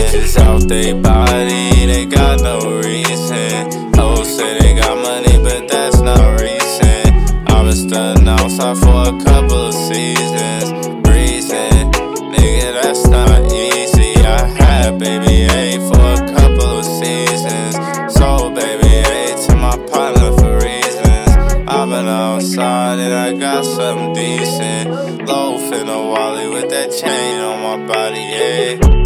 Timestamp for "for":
8.78-9.14, 15.90-16.14, 20.38-20.56